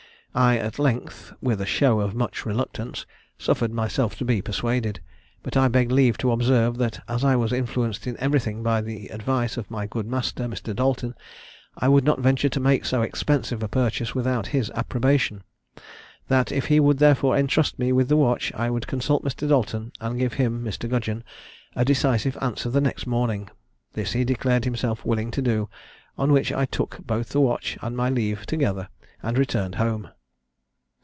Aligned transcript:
I 0.33 0.55
at 0.57 0.79
length 0.79 1.33
(with 1.41 1.59
a 1.59 1.65
show 1.65 1.99
of 1.99 2.15
much 2.15 2.45
reluctance) 2.45 3.05
suffered 3.37 3.73
myself 3.73 4.15
to 4.17 4.23
be 4.23 4.41
persuaded; 4.41 5.01
but 5.43 5.57
I 5.57 5.67
begged 5.67 5.91
leave 5.91 6.17
to 6.19 6.31
observe, 6.31 6.77
that 6.77 7.03
as 7.05 7.25
I 7.25 7.35
was 7.35 7.51
influenced 7.51 8.07
in 8.07 8.15
everything 8.17 8.63
by 8.63 8.79
the 8.79 9.09
advice 9.09 9.57
of 9.57 9.69
my 9.69 9.87
good 9.87 10.07
master, 10.07 10.45
Mr. 10.45 10.73
Dalton, 10.73 11.15
I 11.75 11.89
would 11.89 12.05
not 12.05 12.21
venture 12.21 12.47
to 12.47 12.59
make 12.61 12.85
so 12.85 13.01
extensive 13.01 13.61
a 13.61 13.67
purchase 13.67 14.15
without 14.15 14.47
his 14.55 14.69
approbation: 14.71 15.43
that, 16.29 16.49
if 16.49 16.67
he 16.67 16.79
would 16.79 16.99
therefore 16.99 17.35
entrust 17.37 17.77
me 17.77 17.91
with 17.91 18.07
the 18.07 18.15
watch, 18.15 18.53
I 18.55 18.69
would 18.69 18.87
consult 18.87 19.25
Mr. 19.25 19.49
Dalton, 19.49 19.91
and 19.99 20.17
give 20.17 20.35
him 20.35 20.63
(Mr. 20.63 20.89
Gudgeon) 20.89 21.25
a 21.75 21.83
decisive 21.83 22.37
answer 22.39 22.69
the 22.69 22.79
next 22.79 23.05
morning: 23.05 23.49
this 23.95 24.13
he 24.13 24.23
declared 24.23 24.63
himself 24.63 25.03
willing 25.03 25.29
to 25.31 25.41
do, 25.41 25.67
on 26.17 26.31
which 26.31 26.53
I 26.53 26.63
took 26.67 27.05
both 27.05 27.31
the 27.31 27.41
watch 27.41 27.77
and 27.81 27.97
my 27.97 28.09
leave 28.09 28.45
together, 28.45 28.87
and 29.21 29.37
returned 29.37 29.75
home. 29.75 30.07